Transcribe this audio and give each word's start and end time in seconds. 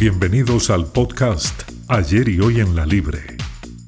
Bienvenidos 0.00 0.70
al 0.70 0.86
podcast 0.86 1.68
Ayer 1.88 2.28
y 2.28 2.38
Hoy 2.38 2.60
en 2.60 2.76
la 2.76 2.86
Libre. 2.86 3.36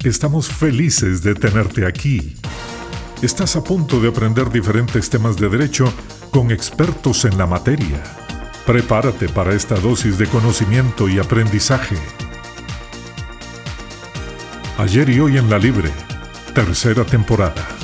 Estamos 0.03 0.49
felices 0.49 1.23
de 1.23 1.37
tenerte 1.37 1.87
aquí. 1.87 2.35
Estás 3.23 3.55
a 3.55 3.63
punto 3.63 4.01
de 4.01 4.09
aprender 4.09 4.51
diferentes 4.51 5.09
temas 5.09 5.37
de 5.37 5.49
derecho 5.49 5.85
con 6.33 6.51
expertos 6.51 7.25
en 7.27 7.39
la 7.39 7.47
materia. 7.47 8.03
Prepárate 8.67 9.29
para 9.29 9.55
esta 9.55 9.77
dosis 9.77 10.19
de 10.19 10.27
conocimiento 10.27 11.09
y 11.09 11.21
aprendizaje. 11.21 11.97
Ayer 14.79 15.11
y 15.11 15.21
Hoy 15.21 15.39
en 15.39 15.49
la 15.49 15.61
Libre, 15.61 15.93
tercera 16.53 17.05
temporada. 17.05 17.80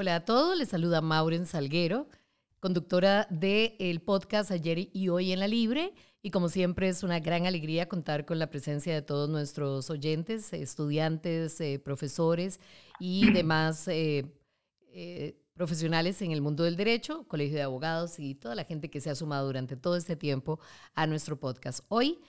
Hola 0.00 0.14
a 0.14 0.24
todos, 0.24 0.56
les 0.56 0.70
saluda 0.70 1.02
Mauren 1.02 1.44
Salguero, 1.44 2.08
conductora 2.58 3.26
del 3.28 4.00
podcast 4.00 4.50
Ayer 4.50 4.88
y 4.94 5.10
Hoy 5.10 5.30
en 5.30 5.40
la 5.40 5.46
Libre. 5.46 5.92
Y 6.22 6.30
como 6.30 6.48
siempre 6.48 6.88
es 6.88 7.02
una 7.02 7.20
gran 7.20 7.44
alegría 7.44 7.86
contar 7.86 8.24
con 8.24 8.38
la 8.38 8.48
presencia 8.48 8.94
de 8.94 9.02
todos 9.02 9.28
nuestros 9.28 9.90
oyentes, 9.90 10.54
estudiantes, 10.54 11.60
eh, 11.60 11.78
profesores 11.78 12.60
y 12.98 13.30
demás 13.34 13.86
eh, 13.88 14.24
eh, 14.94 15.38
profesionales 15.52 16.22
en 16.22 16.32
el 16.32 16.40
mundo 16.40 16.64
del 16.64 16.76
derecho, 16.76 17.28
colegio 17.28 17.56
de 17.56 17.62
abogados 17.64 18.18
y 18.18 18.34
toda 18.34 18.54
la 18.54 18.64
gente 18.64 18.88
que 18.88 19.02
se 19.02 19.10
ha 19.10 19.14
sumado 19.14 19.48
durante 19.48 19.76
todo 19.76 19.96
este 19.96 20.16
tiempo 20.16 20.60
a 20.94 21.06
nuestro 21.06 21.38
podcast. 21.38 21.84
Hoy 21.88 22.20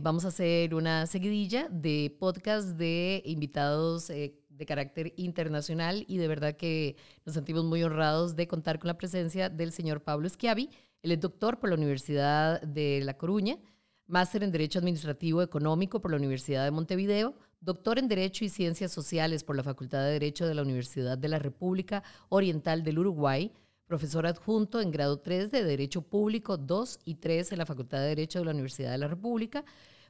vamos 0.00 0.24
a 0.24 0.28
hacer 0.28 0.74
una 0.74 1.06
seguidilla 1.06 1.68
de 1.68 2.16
podcast 2.18 2.70
de 2.70 3.22
invitados 3.26 4.10
de 4.62 4.66
carácter 4.66 5.12
internacional 5.16 6.04
y 6.06 6.18
de 6.18 6.28
verdad 6.28 6.56
que 6.56 6.94
nos 7.26 7.34
sentimos 7.34 7.64
muy 7.64 7.82
honrados 7.82 8.36
de 8.36 8.46
contar 8.46 8.78
con 8.78 8.86
la 8.86 8.96
presencia 8.96 9.48
del 9.48 9.72
señor 9.72 10.02
Pablo 10.02 10.28
Schiavi. 10.28 10.70
Él 11.02 11.10
es 11.10 11.20
doctor 11.20 11.58
por 11.58 11.70
la 11.70 11.76
Universidad 11.76 12.62
de 12.62 13.00
La 13.02 13.18
Coruña, 13.18 13.58
máster 14.06 14.44
en 14.44 14.52
Derecho 14.52 14.78
Administrativo 14.78 15.42
Económico 15.42 16.00
por 16.00 16.12
la 16.12 16.16
Universidad 16.16 16.64
de 16.64 16.70
Montevideo, 16.70 17.34
doctor 17.60 17.98
en 17.98 18.06
Derecho 18.06 18.44
y 18.44 18.48
Ciencias 18.48 18.92
Sociales 18.92 19.42
por 19.42 19.56
la 19.56 19.64
Facultad 19.64 20.04
de 20.04 20.12
Derecho 20.12 20.46
de 20.46 20.54
la 20.54 20.62
Universidad 20.62 21.18
de 21.18 21.28
la 21.28 21.40
República 21.40 22.04
Oriental 22.28 22.84
del 22.84 23.00
Uruguay, 23.00 23.50
profesor 23.88 24.28
adjunto 24.28 24.80
en 24.80 24.92
grado 24.92 25.18
3 25.18 25.50
de 25.50 25.64
Derecho 25.64 26.02
Público 26.02 26.56
2 26.56 27.00
y 27.04 27.16
3 27.16 27.50
en 27.50 27.58
la 27.58 27.66
Facultad 27.66 27.98
de 27.98 28.08
Derecho 28.10 28.38
de 28.38 28.44
la 28.44 28.52
Universidad 28.52 28.92
de 28.92 28.98
la 28.98 29.08
República, 29.08 29.64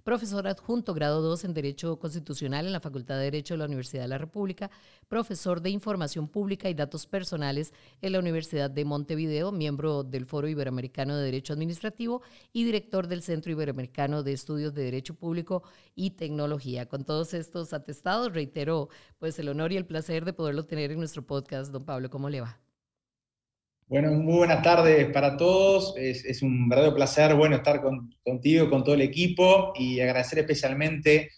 profesor 0.05 0.47
adjunto 0.49 0.95
grado 0.95 1.23
2 1.23 1.45
en 1.45 1.55
Derecho 1.55 1.99
Constitucional 1.99 2.67
en 2.67 2.73
la 2.73 2.81
Facultad 2.81 3.17
de 3.17 3.25
Derecho 3.25 3.55
de 3.55 3.59
la 3.59 3.67
Universidad 3.67 4.03
de 4.03 4.09
la 4.09 4.19
República, 4.19 4.71
profesor 5.09 5.61
de 5.61 5.71
Información 5.71 6.29
Pública 6.29 6.69
y 6.69 6.75
Datos 6.75 7.07
Personales 7.07 7.73
en 8.01 8.13
la 8.13 8.19
Universidad 8.19 8.71
de 8.71 8.85
Montevideo, 8.85 9.53
miembro 9.53 10.03
del 10.03 10.27
Foro 10.27 10.49
Iberoamericano 10.49 11.17
de 11.17 11.25
Derecho 11.25 11.53
Administrativo 11.53 12.23
y 12.53 12.65
director 12.65 13.07
del 13.07 13.23
Centro 13.23 13.53
Iberoamericano 13.53 14.23
de 14.23 14.33
Estudios 14.33 14.75
de 14.75 14.85
Derecho 14.85 15.15
Público 15.15 15.63
y 15.95 16.13
Tecnología. 16.13 16.87
Con 16.87 17.05
todos 17.05 17.35
estos 17.35 17.73
atestados, 17.73 18.33
reitero 18.33 18.89
pues 19.19 19.39
el 19.39 19.49
honor 19.49 19.73
y 19.73 19.77
el 19.77 19.87
placer 19.87 20.25
de 20.25 20.33
poderlo 20.33 20.65
tener 20.65 20.91
en 20.91 20.99
nuestro 20.99 21.27
podcast. 21.27 21.73
Don 21.73 21.85
Pablo, 21.85 22.11
¿cómo 22.11 22.29
le 22.29 22.41
va? 22.41 22.62
Bueno, 23.93 24.11
muy 24.13 24.37
buenas 24.37 24.63
tardes 24.63 25.11
para 25.13 25.37
todos. 25.37 25.93
Es, 25.99 26.41
un 26.41 26.67
verdadero 26.67 26.95
placer 26.95 27.35
bueno, 27.35 27.57
estar 27.57 27.83
contigo, 28.25 28.71
con 28.71 28.83
todo 28.83 28.95
el 28.95 29.03
equipo 29.03 29.75
y 29.79 30.01
agradecer 30.01 30.39
especialmente 30.39 31.29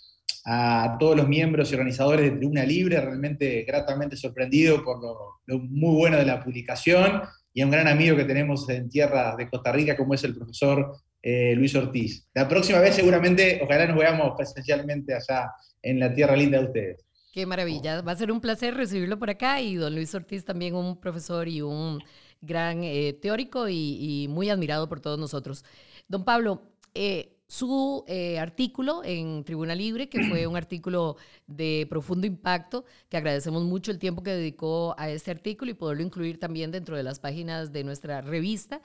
a 0.44 0.96
todos 1.00 1.16
los 1.16 1.26
miembros 1.26 1.68
y 1.68 1.74
organizadores 1.74 2.30
de 2.30 2.36
Tribuna 2.36 2.62
Libre, 2.62 3.00
realmente 3.00 3.64
gratamente 3.64 4.16
sorprendido 4.16 4.84
por 4.84 5.02
lo, 5.02 5.58
muy 5.64 5.96
bueno 5.96 6.16
de 6.16 6.26
la 6.26 6.44
publicación 6.44 7.22
y 7.52 7.60
a 7.60 7.64
un 7.64 7.72
gran 7.72 7.88
amigo 7.88 8.16
que 8.16 8.24
tenemos 8.24 8.68
en 8.68 8.88
tierra 8.88 9.34
de 9.34 9.50
Costa 9.50 9.72
Rica 9.72 9.96
como 9.96 10.14
es 10.14 10.22
el 10.22 10.36
profesor 10.36 10.96
eh, 11.22 11.56
Luis 11.56 11.74
Ortiz. 11.74 12.28
La 12.34 12.46
próxima 12.46 12.78
vez 12.78 12.94
seguramente, 12.94 13.62
ojalá 13.64 13.88
nos 13.88 13.98
veamos 13.98 14.34
presencialmente 14.36 15.12
allá 15.12 15.50
en 15.82 15.98
la 15.98 16.14
tierra 16.14 16.36
linda 16.36 16.60
de 16.60 16.66
ustedes. 16.66 17.04
Qué 17.32 17.46
maravilla, 17.46 18.00
va 18.02 18.12
a 18.12 18.16
ser 18.16 18.30
un 18.30 18.40
placer 18.40 18.76
recibirlo 18.76 19.18
por 19.18 19.28
acá 19.28 19.60
y 19.60 19.74
don 19.74 19.92
Luis 19.92 20.14
Ortiz 20.14 20.44
también 20.44 20.76
un 20.76 21.00
profesor 21.00 21.48
y 21.48 21.62
un 21.62 22.00
gran 22.40 22.82
eh, 22.84 23.12
teórico 23.20 23.68
y, 23.68 24.26
muy 24.28 24.50
admirado 24.50 24.88
por 24.88 25.00
todos 25.00 25.18
nosotros. 25.18 25.64
Don 26.08 26.24
Pablo, 26.24 26.62
eh, 26.94 27.30
su 27.46 28.04
eh, 28.08 28.38
artículo 28.38 29.02
en 29.04 29.44
Tribuna 29.44 29.74
Libre, 29.74 30.08
que 30.08 30.22
fue 30.24 30.46
un 30.46 30.56
artículo 30.56 31.16
de 31.46 31.86
profundo 31.88 32.26
impacto, 32.26 32.84
que 33.08 33.16
agradecemos 33.16 33.64
mucho 33.64 33.90
el 33.90 33.98
tiempo 33.98 34.22
que 34.22 34.30
dedicó 34.30 34.94
a 34.98 35.10
este 35.10 35.30
artículo 35.30 35.70
y 35.70 35.74
poderlo 35.74 36.02
incluir 36.02 36.38
también 36.38 36.70
dentro 36.70 36.96
de 36.96 37.02
las 37.02 37.20
páginas 37.20 37.72
de 37.72 37.84
nuestra 37.84 38.20
revista, 38.20 38.80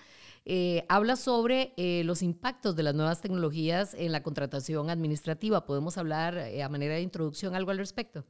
habla 0.88 1.16
sobre 1.16 1.74
los 1.78 2.24
impactos 2.24 2.76
de 2.76 2.82
las 2.82 2.96
nuevas 2.96 3.22
tecnologías 3.22 3.94
en 3.94 4.12
la 4.12 4.24
contratación 4.24 4.90
administrativa. 4.90 5.66
¿Podemos 5.66 5.98
hablar 6.00 6.40
a 6.40 6.70
manera 6.70 6.96
de 6.96 7.02
introducción 7.02 7.54
algo 7.54 7.70
al 7.70 7.78
respecto? 7.78 8.26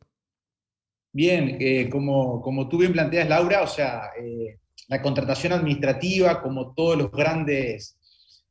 Bien, 1.13 1.89
como, 1.89 2.41
como 2.41 2.67
tú 2.67 2.77
bien 2.77 2.91
planteas, 2.91 3.29
Laura, 3.29 3.61
o 3.61 3.67
sea, 3.67 4.09
la 4.89 5.01
contratación 5.01 5.53
administrativa, 5.53 6.41
como 6.41 6.73
todos 6.73 6.97
los 6.97 7.11
grandes, 7.11 7.97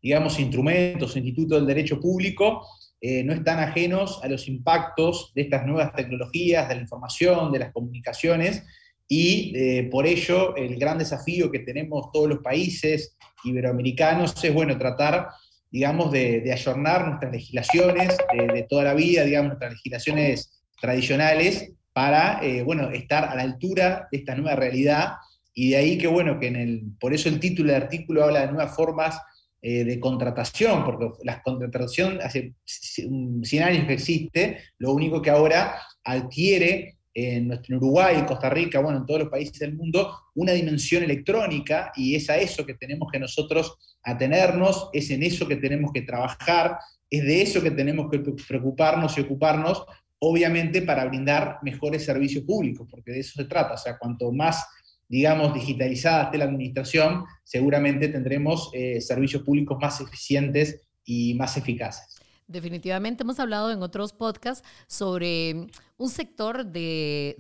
digamos, 0.01 0.39
instrumentos, 0.39 1.17
institutos 1.17 1.59
del 1.59 1.67
derecho 1.67 2.01
público, 2.01 2.67
eh, 3.01 3.23
no 3.25 3.33
están 3.33 3.59
ajenos 3.59 4.21
a 4.23 4.29
los 4.29 4.49
impactos 4.49 5.33
de 5.35 5.43
estas 5.43 5.67
nuevas 5.67 5.93
tecnologías, 5.95 6.69
de 6.69 6.77
la 6.77 6.81
información, 6.81 7.53
de 7.53 7.59
las 7.59 7.73
comunicaciones, 7.73 8.65
y 9.07 9.53
eh, 9.57 9.89
por 9.91 10.07
ello 10.07 10.55
el 10.57 10.79
gran 10.79 10.99
desafío 10.99 11.51
que 11.51 11.61
tenemos 11.61 12.11
todos 12.13 12.29
los 12.29 12.39
países 12.39 13.17
iberoamericanos 13.45 14.43
es, 14.43 14.55
bueno, 14.55 14.79
tratar, 14.79 15.29
digamos, 15.71 16.13
de, 16.13 16.41
de 16.41 16.53
ayornar 16.53 17.07
nuestras 17.07 17.33
legislaciones 17.33 18.17
de, 18.33 18.67
toda 18.69 18.85
la 18.85 18.95
vida, 18.95 19.25
digamos, 19.25 19.49
nuestras 19.49 19.73
legislaciones 19.73 20.63
tradicionales, 20.81 21.73
para, 21.99 22.39
eh, 22.45 22.63
bueno, 22.63 22.91
estar 22.91 23.25
a 23.25 23.35
la 23.35 23.43
altura 23.43 24.07
de 24.13 24.19
esta 24.19 24.37
nueva 24.37 24.55
realidad 24.55 25.15
y 25.59 25.71
de 25.71 25.77
ahí 25.77 25.99
que, 25.99 26.07
bueno, 26.07 26.39
que 26.39 26.47
en 26.47 26.55
el, 26.55 26.83
por 27.01 27.13
eso 27.13 27.29
el 27.29 27.41
título 27.41 27.73
del 27.73 27.83
artículo 27.83 28.23
habla 28.23 28.43
de 28.43 28.53
nuevas 28.53 28.77
formas 28.77 29.21
eh, 29.61 29.83
de 29.83 29.99
contratación, 29.99 30.85
porque 30.85 31.09
la 31.25 31.43
contratación 31.43 32.21
hace 32.23 32.55
100 32.65 33.65
años 33.65 33.89
que 33.89 33.95
existe, 33.95 34.59
lo 34.79 34.93
único 34.93 35.21
que 35.21 35.31
ahora 35.31 35.75
adquiere 36.05 36.99
en, 37.13 37.49
nuestro, 37.49 37.77
Uruguay, 37.79 38.25
Costa 38.25 38.49
Rica, 38.49 38.79
bueno, 38.79 39.01
en 39.01 39.07
todos 39.07 39.23
los 39.23 39.31
países 39.31 39.59
del 39.59 39.75
mundo, 39.75 40.17
una 40.37 40.53
dimensión 40.53 41.03
electrónica 41.03 41.91
y 41.97 42.15
es 42.15 42.31
a 42.31 42.39
eso 42.39 42.65
que 42.65 42.75
tenemos 42.75 43.11
que 43.11 43.19
nosotros 43.19 43.79
atenernos, 44.05 44.91
es 44.93 45.11
en 45.11 45.25
eso 45.25 45.49
que 45.49 45.57
tenemos 45.57 45.91
que 45.93 46.03
trabajar, 46.03 46.79
es 47.11 47.25
de 47.25 47.43
eso 47.43 47.61
que 47.61 47.73
tenemos 47.73 48.09
que 48.09 48.21
preocuparnos 48.21 49.19
y 49.19 49.23
ocuparnos, 49.23 49.85
obviamente 50.21 50.83
para 50.83 51.05
brindar 51.07 51.59
mejores 51.63 52.05
servicios 52.05 52.45
públicos, 52.45 52.87
porque 52.89 53.11
de 53.11 53.19
eso 53.19 53.43
se 53.43 53.49
trata, 53.49 53.75
o 53.75 53.79
sea, 53.79 53.99
cuanto 53.99 54.31
más 54.31 54.65
digamos, 55.09 55.55
digitalizada 55.55 56.31
de 56.31 56.39
la 56.39 56.45
administración, 56.45 57.25
seguramente 57.43 58.09
tendremos 58.09 58.71
eh, 58.75 59.01
servicios 59.01 59.43
públicos 59.43 59.79
más 59.81 60.01
eficientes 60.01 60.83
y 61.05 61.35
más 61.35 61.57
eficaces. 61.57 62.17
Definitivamente 62.47 63.25
hemos 63.25 63.41
hablado 63.41 63.71
en 63.71 63.83
otros 63.83 64.15
podcasts 64.15 64.67
sobre 64.87 65.67
un 65.99 66.09
sector 66.09 66.65
de, 66.65 67.37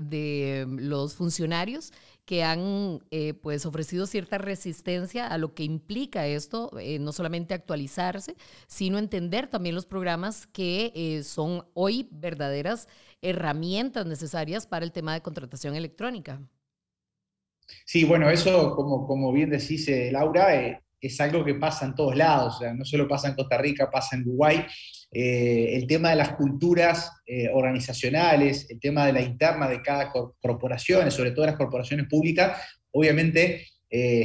los 0.69 1.15
funcionarios 1.15 1.93
que 2.27 2.45
han 2.45 3.01
eh, 3.11 3.33
pues 3.33 3.65
ofrecido 3.65 4.07
cierta 4.07 4.37
resistencia 4.37 5.27
a 5.27 5.39
lo 5.39 5.55
que 5.55 5.65
implica 5.65 6.27
esto, 6.27 6.71
eh, 6.79 6.99
no 6.99 7.13
solamente 7.13 7.55
actualizarse, 7.55 8.37
sino 8.67 8.99
entender 8.99 9.47
también 9.47 9.75
los 9.75 9.87
programas 9.87 10.47
que 10.47 11.23
son 11.25 11.65
hoy 11.73 12.09
verdaderas 12.11 12.87
herramientas 13.23 14.05
necesarias 14.05 14.67
para 14.67 14.85
el 14.85 14.93
tema 14.93 15.15
de 15.15 15.23
contratación 15.23 15.75
electrónica. 15.75 16.43
Sí, 17.85 18.05
bueno, 18.05 18.31
eso, 18.31 18.75
como, 18.75 19.07
como 19.07 19.33
bien 19.33 19.51
decís, 19.51 19.89
eh, 19.89 20.11
Laura, 20.13 20.55
eh, 20.55 20.81
es 21.01 21.21
algo 21.21 21.45
que 21.45 21.55
pasa 21.55 21.87
en 21.87 21.95
todos 21.95 22.17
lados, 22.17 22.57
o 22.57 22.59
sea, 22.61 22.75
no 22.75 22.85
solo 22.85 23.07
pasa 23.07 23.29
en 23.29 23.35
Costa 23.35 23.57
Rica, 23.59 23.91
pasa 23.91 24.17
en 24.17 24.23
Uruguay. 24.23 24.65
Eh, 25.11 25.71
el 25.75 25.87
tema 25.87 26.11
de 26.11 26.17
las 26.17 26.35
culturas 26.35 27.13
organizacionales, 27.53 28.69
el 28.69 28.81
tema 28.81 29.07
de 29.07 29.13
la 29.13 29.23
interna 29.23 29.69
de 29.69 29.81
cada 29.81 30.11
corporación, 30.11 31.11
sobre 31.11 31.31
todo 31.31 31.47
las 31.47 31.57
corporaciones 31.57 32.07
públicas, 32.09 32.61
obviamente 32.91 33.67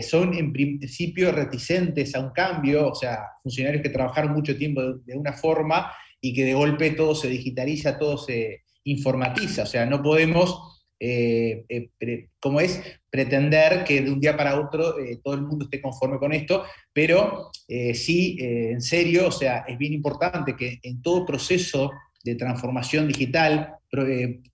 son 0.02 0.34
en 0.34 0.52
principio 0.52 1.32
reticentes 1.32 2.16
a 2.16 2.20
un 2.20 2.32
cambio, 2.32 2.90
o 2.90 2.96
sea, 2.96 3.20
funcionarios 3.42 3.82
que 3.82 3.90
trabajaron 3.90 4.34
mucho 4.34 4.58
tiempo 4.58 4.82
de, 4.82 5.16
una 5.16 5.32
forma 5.32 5.92
y 6.20 6.34
que 6.34 6.44
de 6.44 6.54
golpe 6.54 6.92
todo 6.92 7.14
se 7.14 7.30
digitaliza, 7.30 7.98
todo 7.98 8.18
se 8.18 8.64
informatiza, 8.86 9.64
o 9.64 9.68
sea, 9.68 9.86
no 9.86 10.02
podemos 10.02 10.73
eh, 11.06 11.66
eh, 12.00 12.30
como 12.40 12.62
es 12.62 12.82
pretender 13.10 13.84
que 13.84 14.02
de 14.02 14.10
un 14.10 14.22
día 14.22 14.38
para 14.38 14.58
otro 14.58 14.98
eh, 14.98 15.20
todo 15.22 15.34
el 15.34 15.42
mundo 15.42 15.66
esté 15.66 15.82
conforme 15.82 16.18
con 16.18 16.32
esto, 16.32 16.64
pero 16.94 17.52
sí, 17.68 18.38
en 18.40 18.82
serio, 18.82 19.28
o 19.28 19.32
sea, 19.32 19.66
es 19.68 19.78
bien 19.78 19.94
importante 19.94 20.56
que 20.56 20.80
en 20.82 21.02
todo 21.02 21.26
proceso 21.26 21.92
de 22.24 22.36
transformación 22.36 23.08
digital, 23.08 23.76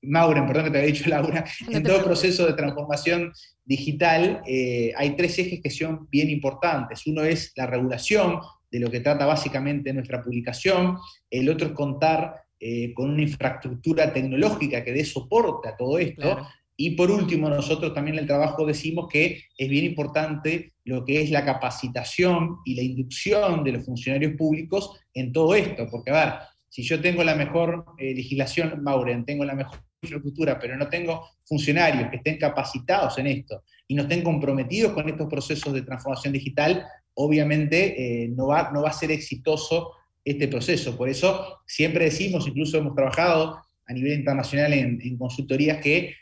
Mauren, 0.01 0.47
perdón 0.47 0.65
que 0.65 0.71
te 0.71 0.77
había 0.79 0.91
dicho 0.91 1.09
Laura, 1.09 1.45
en 1.69 1.83
todo 1.83 2.03
proceso 2.03 2.47
de 2.47 2.53
transformación 2.53 3.31
digital 3.63 4.41
hay 4.45 5.15
tres 5.15 5.37
ejes 5.37 5.61
que 5.61 5.69
son 5.69 6.07
bien 6.09 6.29
importantes. 6.29 7.05
Uno 7.05 7.23
es 7.23 7.51
la 7.55 7.67
regulación, 7.67 8.39
de 8.71 8.79
lo 8.79 8.89
que 8.89 8.99
trata 8.99 9.25
básicamente 9.25 9.93
nuestra 9.93 10.23
publicación, 10.23 10.97
el 11.29 11.49
otro 11.49 11.67
es 11.67 11.73
contar 11.73 12.43
eh, 12.59 12.93
con 12.93 13.09
una 13.11 13.21
infraestructura 13.21 14.11
tecnológica 14.11 14.83
que 14.83 14.93
dé 14.93 15.05
soporte 15.05 15.69
a 15.69 15.77
todo 15.77 15.97
esto, 15.97 16.45
y 16.81 16.91
por 16.91 17.11
último, 17.11 17.49
nosotros 17.49 17.93
también 17.93 18.15
en 18.15 18.21
el 18.21 18.27
trabajo 18.27 18.65
decimos 18.65 19.09
que 19.11 19.43
es 19.57 19.69
bien 19.69 19.83
importante 19.83 20.75
lo 20.85 21.03
que 21.03 21.21
es 21.21 21.29
la 21.29 21.43
capacitación 21.43 22.59
y 22.63 22.73
la 22.75 22.81
inducción 22.81 23.65
de 23.65 23.73
los 23.73 23.85
funcionarios 23.85 24.37
públicos 24.37 24.97
en 25.13 25.33
todo 25.33 25.55
esto, 25.55 25.87
porque 25.91 26.11
a 26.11 26.13
ver, 26.13 26.33
si 26.69 26.83
yo 26.83 27.01
tengo 27.01 27.21
la 27.25 27.35
mejor 27.35 27.83
eh, 27.97 28.13
legislación, 28.15 28.81
Mauren, 28.81 29.25
tengo 29.25 29.43
la 29.43 29.55
mejor 29.55 29.79
infraestructura, 30.01 30.57
pero 30.57 30.77
no 30.77 30.87
tengo 30.87 31.27
funcionarios 31.43 32.09
que 32.09 32.15
estén 32.15 32.37
capacitados 32.37 33.17
en 33.17 33.27
esto 33.27 33.63
y 33.85 33.95
no 33.95 34.03
estén 34.03 34.23
comprometidos 34.23 34.93
con 34.93 35.09
estos 35.09 35.27
procesos 35.27 35.73
de 35.73 35.81
transformación 35.81 36.31
digital, 36.31 36.85
obviamente 37.15 38.23
eh, 38.23 38.29
no, 38.29 38.47
va, 38.47 38.71
no 38.71 38.83
va 38.83 38.89
a 38.91 38.93
ser 38.93 39.11
exitoso 39.11 39.91
este 40.31 40.47
proceso. 40.47 40.97
Por 40.97 41.09
eso 41.09 41.61
siempre 41.65 42.05
decimos, 42.05 42.47
incluso 42.47 42.77
hemos 42.77 42.95
trabajado 42.95 43.61
a 43.85 43.93
nivel 43.93 44.19
internacional 44.19 44.73
en, 44.73 45.17
consultorías, 45.17 45.79
que 45.79 46.15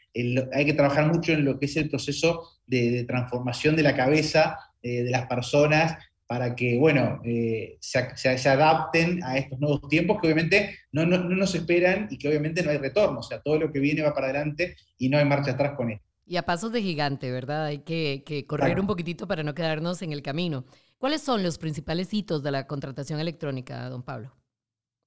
hay 0.53 0.65
que 0.65 0.73
trabajar 0.73 1.11
mucho 1.11 1.33
en 1.33 1.45
lo 1.45 1.59
que 1.59 1.65
es 1.65 1.75
el 1.75 1.89
proceso 1.89 2.59
de, 2.65 3.03
transformación 3.03 3.75
de 3.75 3.83
la 3.83 3.95
cabeza 3.95 4.57
eh, 4.81 5.03
de 5.03 5.11
las 5.11 5.27
personas 5.27 5.97
para 6.27 6.55
que, 6.55 6.77
bueno, 6.77 7.21
eh, 7.23 7.77
se, 7.79 8.49
adapten 8.49 9.23
a 9.23 9.37
estos 9.37 9.59
nuevos 9.59 9.87
tiempos 9.87 10.19
que 10.19 10.27
obviamente 10.27 10.77
no, 10.91 11.05
nos 11.05 11.55
esperan 11.55 12.07
y 12.11 12.17
que 12.17 12.27
obviamente 12.27 12.63
no 12.63 12.71
hay 12.71 12.77
retorno, 12.77 13.19
o 13.19 13.23
sea, 13.23 13.41
todo 13.41 13.57
lo 13.57 13.71
que 13.71 13.79
viene 13.79 14.01
va 14.01 14.13
para 14.13 14.27
adelante 14.27 14.75
y 14.97 15.07
no 15.07 15.17
hay 15.17 15.25
marcha 15.25 15.51
atrás 15.51 15.73
con 15.77 15.91
esto. 15.91 16.06
Y 16.27 16.35
a 16.35 16.43
pasos 16.43 16.73
de 16.73 16.81
gigante, 16.81 17.31
¿verdad? 17.31 17.65
Hay 17.65 17.79
que, 17.79 18.45
correr 18.47 18.79
un 18.79 18.87
poquitito 18.87 19.27
para 19.27 19.43
no 19.43 19.55
quedarnos 19.55 20.01
en 20.01 20.11
el 20.11 20.21
camino. 20.21 20.65
¿Cuáles 20.97 21.21
son 21.21 21.41
los 21.41 21.57
principales 21.57 22.13
hitos 22.13 22.43
de 22.43 22.51
la 22.51 22.67
contratación 22.67 23.19
electrónica, 23.19 23.87
don 23.89 24.03
Pablo? 24.03 24.35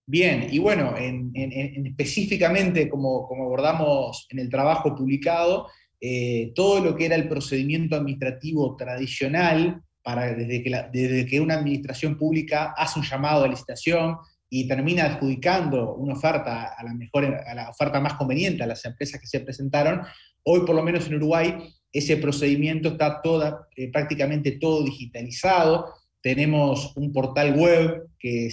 Bien, 0.06 0.48
y 0.50 0.58
bueno, 0.58 0.96
en, 0.96 1.32
específicamente 1.86 2.88
como, 2.88 3.28
como, 3.28 3.44
abordamos 3.44 4.26
en 4.30 4.38
el 4.38 4.48
trabajo 4.48 4.94
publicado, 4.94 5.68
eh, 6.00 6.52
todo 6.54 6.82
lo 6.82 6.96
que 6.96 7.06
era 7.06 7.16
el 7.16 7.28
procedimiento 7.28 7.96
administrativo 7.96 8.74
tradicional 8.76 9.82
desde, 10.36 10.62
que 10.62 10.84
desde 10.92 11.26
que 11.26 11.40
una 11.40 11.54
administración 11.54 12.16
pública 12.16 12.74
hace 12.76 12.98
un 12.98 13.04
llamado 13.04 13.44
a 13.44 13.48
licitación 13.48 14.16
y 14.50 14.66
termina 14.66 15.04
adjudicando 15.04 15.94
una 15.94 16.14
oferta 16.14 16.74
a 16.76 16.84
la, 16.84 16.92
mejor, 16.92 17.24
a 17.24 17.54
la 17.54 17.70
oferta 17.70 18.00
más 18.00 18.14
conveniente 18.14 18.62
a 18.62 18.66
las 18.66 18.84
empresas 18.84 19.20
que 19.20 19.26
se 19.26 19.40
presentaron, 19.40 20.02
hoy 20.42 20.60
por 20.66 20.74
lo 20.74 20.82
menos 20.82 21.06
en 21.06 21.14
Uruguay 21.14 21.56
ese 21.92 22.16
procedimiento 22.16 22.90
está 22.90 23.22
toda, 23.22 23.68
eh, 23.76 23.90
prácticamente 23.90 24.52
todo 24.52 24.84
digitalizado. 24.84 25.92
Tenemos 26.22 26.96
un 26.96 27.12
portal 27.12 27.56
web 27.56 28.10
que 28.18 28.48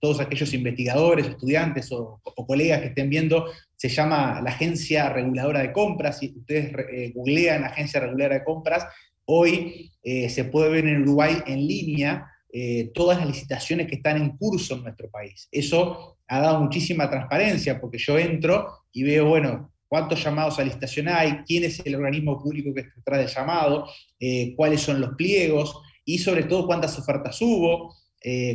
todos 0.00 0.20
aquellos 0.20 0.52
investigadores, 0.52 1.26
estudiantes 1.26 1.90
o, 1.90 2.20
colegas 2.46 2.80
que 2.80 2.88
estén 2.88 3.08
viendo, 3.08 3.46
se 3.74 3.88
llama 3.88 4.40
la 4.42 4.50
Agencia 4.50 5.08
Reguladora 5.08 5.60
de 5.60 5.72
Compras. 5.72 6.18
Si 6.18 6.34
ustedes 6.36 6.72
eh, 6.92 7.12
googlean 7.14 7.64
Agencia 7.64 8.00
Reguladora 8.00 8.38
de 8.38 8.44
Compras, 8.44 8.86
Hoy 9.32 9.92
eh, 10.02 10.28
se 10.28 10.42
puede 10.42 10.70
ver 10.70 10.88
en 10.88 11.02
Uruguay 11.02 11.36
en 11.46 11.64
línea 11.64 12.28
eh, 12.52 12.90
todas 12.94 13.18
las 13.18 13.28
licitaciones 13.28 13.86
que 13.86 13.96
están 13.96 14.16
en 14.16 14.36
curso 14.36 14.74
en 14.74 14.82
nuestro 14.82 15.08
país. 15.10 15.48
Eso 15.52 16.18
ha 16.26 16.40
dado 16.40 16.60
muchísima 16.60 17.08
transparencia 17.08 17.80
porque 17.80 17.98
yo 17.98 18.18
entro 18.18 18.84
y 18.92 19.04
veo, 19.04 19.26
bueno, 19.26 19.72
cuántos 19.86 20.22
llamados 20.22 20.58
a 20.58 20.64
licitación 20.64 21.08
hay, 21.08 21.42
quién 21.46 21.64
es 21.64 21.80
el 21.84 21.94
organismo 21.94 22.40
público 22.42 22.74
que 22.74 22.80
está 22.80 22.94
detrás 22.96 23.18
del 23.20 23.28
llamado, 23.28 23.88
eh, 24.18 24.54
cuáles 24.56 24.80
son 24.80 25.00
los 25.00 25.14
pliegos 25.14 25.76
y 26.04 26.18
sobre 26.18 26.44
todo 26.44 26.66
cuántas 26.66 26.98
ofertas 26.98 27.40
hubo, 27.40 27.94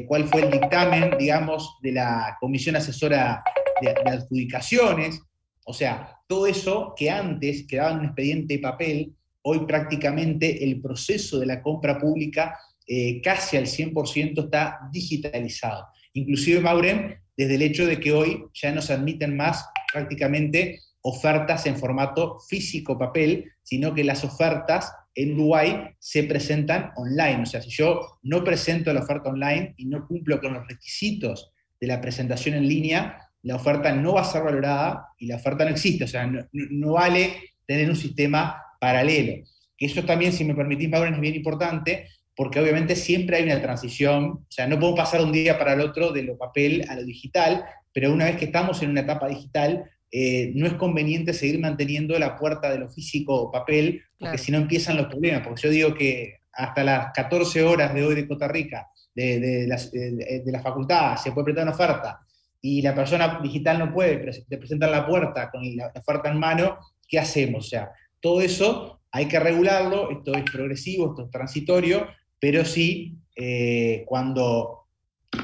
cuál 0.07 0.27
fue 0.27 0.43
el 0.43 0.51
dictamen, 0.51 1.17
digamos, 1.17 1.77
de 1.81 1.93
la 1.93 2.37
Comisión 2.39 2.75
Asesora 2.75 3.43
de, 3.81 3.87
de 3.87 4.11
Adjudicaciones. 4.11 5.21
O 5.65 5.73
sea, 5.73 6.19
todo 6.27 6.47
eso 6.47 6.93
que 6.95 7.09
antes 7.09 7.65
quedaba 7.65 7.91
en 7.91 7.99
un 7.99 8.05
expediente 8.05 8.55
de 8.55 8.59
papel, 8.59 9.15
hoy 9.41 9.65
prácticamente 9.65 10.63
el 10.63 10.81
proceso 10.81 11.39
de 11.39 11.45
la 11.45 11.61
compra 11.61 11.99
pública 11.99 12.57
eh, 12.87 13.21
casi 13.21 13.57
al 13.57 13.65
100% 13.65 14.45
está 14.45 14.79
digitalizado. 14.91 15.87
Inclusive, 16.13 16.61
Maureen, 16.61 17.15
desde 17.35 17.55
el 17.55 17.61
hecho 17.61 17.85
de 17.85 17.99
que 17.99 18.11
hoy 18.11 18.45
ya 18.53 18.71
no 18.71 18.81
se 18.81 18.93
admiten 18.93 19.35
más 19.35 19.67
prácticamente 19.91 20.79
ofertas 21.01 21.65
en 21.65 21.77
formato 21.77 22.39
físico-papel, 22.47 23.51
sino 23.63 23.93
que 23.93 24.03
las 24.03 24.23
ofertas 24.23 24.91
en 25.13 25.33
Uruguay 25.33 25.89
se 25.99 26.23
presentan 26.23 26.91
online. 26.95 27.43
O 27.43 27.45
sea, 27.45 27.61
si 27.61 27.69
yo 27.69 28.19
no 28.23 28.43
presento 28.43 28.91
la 28.93 29.01
oferta 29.01 29.29
online 29.29 29.73
y 29.77 29.85
no 29.85 30.07
cumplo 30.07 30.39
con 30.39 30.53
los 30.53 30.67
requisitos 30.67 31.51
de 31.79 31.87
la 31.87 32.01
presentación 32.01 32.55
en 32.55 32.67
línea, 32.67 33.17
la 33.43 33.55
oferta 33.55 33.93
no 33.93 34.13
va 34.13 34.21
a 34.21 34.25
ser 34.25 34.43
valorada 34.43 35.07
y 35.19 35.27
la 35.27 35.35
oferta 35.35 35.63
no 35.63 35.71
existe. 35.71 36.03
O 36.03 36.07
sea, 36.07 36.25
no, 36.25 36.45
no 36.51 36.93
vale 36.93 37.33
tener 37.65 37.89
un 37.89 37.95
sistema 37.95 38.61
paralelo. 38.79 39.43
Que 39.77 39.85
eso 39.85 40.03
también, 40.03 40.33
si 40.33 40.43
me 40.43 40.55
permitís, 40.55 40.89
Pablo, 40.89 41.13
es 41.13 41.19
bien 41.19 41.35
importante, 41.35 42.07
porque 42.35 42.59
obviamente 42.59 42.95
siempre 42.95 43.37
hay 43.37 43.43
una 43.43 43.61
transición, 43.61 44.25
o 44.25 44.45
sea, 44.49 44.67
no 44.67 44.77
podemos 44.79 44.99
pasar 44.99 45.21
un 45.21 45.31
día 45.31 45.57
para 45.57 45.73
el 45.73 45.81
otro 45.81 46.11
de 46.11 46.23
lo 46.23 46.37
papel 46.37 46.85
a 46.89 46.95
lo 46.95 47.03
digital, 47.03 47.65
pero 47.93 48.11
una 48.11 48.25
vez 48.25 48.35
que 48.35 48.45
estamos 48.45 48.81
en 48.83 48.89
una 48.89 49.01
etapa 49.01 49.27
digital, 49.27 49.89
eh, 50.11 50.51
no 50.53 50.67
es 50.67 50.73
conveniente 50.73 51.33
seguir 51.33 51.59
manteniendo 51.59 52.17
la 52.19 52.35
puerta 52.35 52.69
de 52.69 52.79
lo 52.79 52.89
físico 52.89 53.51
papel, 53.51 54.01
porque 54.19 54.37
si 54.37 54.51
no 54.51 54.57
empiezan 54.57 54.97
los 54.97 55.07
problemas, 55.07 55.41
porque 55.45 55.61
yo 55.61 55.69
digo 55.69 55.93
que 55.93 56.39
hasta 56.53 56.83
las 56.83 57.11
14 57.13 57.63
horas 57.63 57.93
de 57.93 58.05
hoy 58.05 58.15
de 58.15 58.27
Costa 58.27 58.47
Rica, 58.47 58.87
de, 59.13 59.39
de, 59.39 60.51
la 60.51 60.61
facultad, 60.61 61.15
se 61.17 61.31
puede 61.31 61.45
presentar 61.45 61.63
una 61.63 61.73
oferta, 61.73 62.19
y 62.61 62.81
la 62.81 62.95
persona 62.95 63.39
digital 63.41 63.79
no 63.79 63.93
puede, 63.93 64.17
te 64.17 64.57
presentan 64.57 64.91
la 64.91 65.05
puerta 65.05 65.49
con 65.51 65.63
la 65.75 65.91
oferta 65.95 66.29
en 66.29 66.39
mano, 66.39 66.79
¿qué 67.07 67.19
hacemos? 67.19 67.65
O 67.65 67.69
sea, 67.69 67.91
todo 68.19 68.41
eso 68.41 69.01
hay 69.11 69.27
que 69.27 69.39
regularlo, 69.39 70.11
esto 70.11 70.33
es 70.33 70.43
progresivo, 70.43 71.11
esto 71.11 71.25
es 71.25 71.31
transitorio, 71.31 72.07
pero 72.39 72.65
sí 72.65 73.17
eh, 73.35 74.03
cuando, 74.07 74.87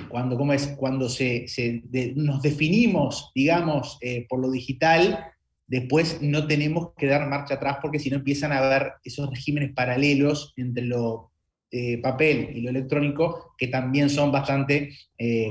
cuando, 0.10 0.38
¿cómo 0.38 0.54
es? 0.54 0.68
cuando 0.78 1.10
se, 1.10 1.46
nos 2.16 2.42
definimos, 2.42 3.32
digamos, 3.36 3.98
eh, 4.02 4.26
por 4.30 4.40
lo 4.40 4.50
digital, 4.52 5.26
después 5.68 6.22
no 6.22 6.48
tenemos 6.48 6.90
que 6.98 7.08
dar 7.08 7.28
marcha 7.28 7.56
atrás 7.56 7.78
porque 7.82 8.00
si 8.00 8.10
no 8.10 8.18
empiezan 8.18 8.52
a 8.52 8.60
haber 8.60 8.94
esos 9.04 9.30
regímenes 9.30 9.74
paralelos 9.74 10.54
entre 10.58 10.86
lo 10.86 11.32
eh, 11.72 12.00
papel 12.00 12.50
y 12.54 12.62
lo 12.62 12.70
electrónico 12.70 13.56
que 13.58 13.68
también 13.68 14.10
son 14.10 14.32
bastante 14.32 14.94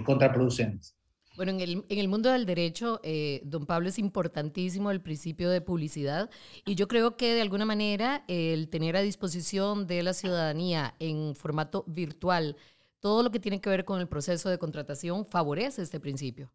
contraproducentes. 0.04 0.99
Bueno, 1.36 1.52
en 1.52 1.60
el, 1.60 1.84
en 1.88 1.98
el 1.98 2.08
mundo 2.08 2.30
del 2.30 2.44
derecho, 2.44 3.00
eh, 3.04 3.40
don 3.44 3.64
Pablo, 3.64 3.88
es 3.88 3.98
importantísimo 3.98 4.90
el 4.90 5.00
principio 5.00 5.48
de 5.48 5.60
publicidad 5.60 6.28
y 6.66 6.74
yo 6.74 6.88
creo 6.88 7.16
que 7.16 7.34
de 7.34 7.40
alguna 7.40 7.64
manera 7.64 8.24
el 8.26 8.68
tener 8.68 8.96
a 8.96 9.00
disposición 9.00 9.86
de 9.86 10.02
la 10.02 10.12
ciudadanía 10.12 10.94
en 10.98 11.34
formato 11.34 11.84
virtual 11.86 12.56
todo 12.98 13.22
lo 13.22 13.30
que 13.30 13.40
tiene 13.40 13.60
que 13.60 13.70
ver 13.70 13.84
con 13.84 14.00
el 14.00 14.08
proceso 14.08 14.50
de 14.50 14.58
contratación 14.58 15.24
favorece 15.24 15.82
este 15.82 16.00
principio. 16.00 16.52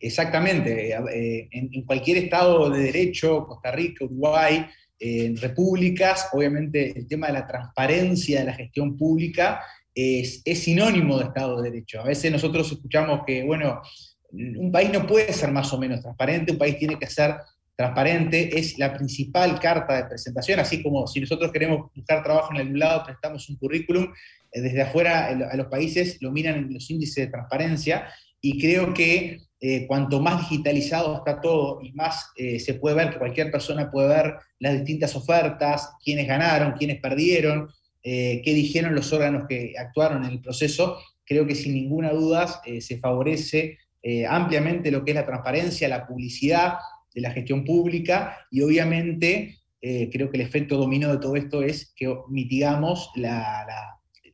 Exactamente. 0.00 0.90
Eh, 0.90 1.48
en, 1.52 1.70
en, 1.72 1.82
cualquier 1.84 2.16
estado 2.18 2.68
de 2.70 2.80
derecho, 2.80 3.46
Costa 3.46 3.70
Rica, 3.70 4.04
Uruguay, 4.04 4.66
en 4.98 5.36
repúblicas, 5.36 6.28
obviamente 6.32 6.98
el 6.98 7.06
tema 7.06 7.28
de 7.28 7.34
la 7.34 7.46
transparencia 7.46 8.40
de 8.40 8.46
la 8.46 8.54
gestión 8.54 8.96
pública 8.96 9.60
es, 9.94 10.42
sinónimo 10.58 11.18
de 11.18 11.24
Estado 11.24 11.60
de 11.60 11.70
Derecho. 11.70 12.00
A 12.00 12.04
veces 12.04 12.30
nosotros 12.32 12.70
escuchamos 12.70 13.20
que, 13.26 13.44
bueno, 13.44 13.80
un 14.32 14.72
país 14.72 14.90
no 14.92 15.06
puede 15.06 15.32
ser 15.32 15.52
más 15.52 15.72
o 15.72 15.78
menos 15.78 16.00
transparente, 16.00 16.52
un 16.52 16.58
país 16.58 16.78
tiene 16.78 16.98
que 16.98 17.06
ser 17.06 17.36
transparente, 17.76 18.58
es 18.58 18.78
la 18.78 18.94
principal 18.94 19.58
carta 19.58 19.96
de 19.96 20.04
presentación, 20.04 20.60
así 20.60 20.82
como 20.82 21.06
si 21.06 21.20
nosotros 21.20 21.50
queremos 21.50 21.90
buscar 21.94 22.22
trabajo 22.22 22.52
en 22.52 22.60
algún 22.60 22.78
lado, 22.78 23.04
prestamos 23.04 23.48
un 23.48 23.56
currículum, 23.56 24.12
eh, 24.52 24.60
desde 24.60 24.82
afuera 24.82 25.26
a 25.26 25.56
los 25.56 25.66
países 25.66 26.18
lo 26.20 26.30
miran 26.30 26.56
en 26.56 26.74
los 26.74 26.88
índices 26.90 27.26
de 27.26 27.30
transparencia 27.32 28.08
y 28.40 28.60
creo 28.60 28.94
que 28.94 29.40
eh, 29.60 29.86
cuanto 29.86 30.20
más 30.20 30.40
digitalizado 30.40 31.16
está 31.16 31.40
todo 31.40 31.80
y 31.82 31.92
más 31.92 32.30
eh, 32.36 32.60
se 32.60 32.74
puede 32.74 32.96
ver 32.96 33.10
que 33.10 33.18
cualquier 33.18 33.50
persona 33.50 33.90
puede 33.90 34.08
ver 34.08 34.34
las 34.58 34.74
distintas 34.74 35.16
ofertas, 35.16 35.94
quiénes 36.04 36.28
ganaron, 36.28 36.72
quiénes 36.72 37.00
perdieron, 37.00 37.68
eh, 38.06 38.42
qué 38.44 38.52
dijeron 38.52 38.94
los 38.94 39.10
órganos 39.14 39.46
que 39.48 39.72
actuaron 39.78 40.24
en 40.24 40.32
el 40.32 40.40
proceso, 40.42 40.98
creo 41.24 41.46
que 41.46 41.54
sin 41.54 41.72
ninguna 41.72 42.10
duda 42.12 42.60
eh, 42.66 42.82
se 42.82 42.98
favorece 42.98 43.78
eh, 44.02 44.26
ampliamente 44.26 44.90
lo 44.90 45.02
que 45.02 45.12
es 45.12 45.14
la 45.14 45.24
transparencia, 45.24 45.88
la 45.88 46.06
publicidad 46.06 46.74
de 47.14 47.22
la 47.22 47.30
gestión 47.30 47.64
pública 47.64 48.46
y 48.50 48.60
obviamente 48.60 49.58
creo 49.80 50.30
que 50.30 50.38
el 50.38 50.46
efecto 50.46 50.78
dominó 50.78 51.12
de 51.12 51.18
todo 51.18 51.36
esto 51.36 51.62
es 51.62 51.92
que 51.94 52.10
mitigamos 52.30 53.10